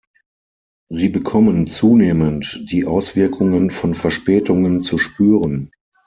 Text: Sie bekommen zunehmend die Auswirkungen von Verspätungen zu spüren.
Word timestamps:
Sie 0.89 1.09
bekommen 1.09 1.67
zunehmend 1.67 2.65
die 2.71 2.85
Auswirkungen 2.87 3.69
von 3.69 3.93
Verspätungen 3.93 4.81
zu 4.81 4.97
spüren. 4.97 5.69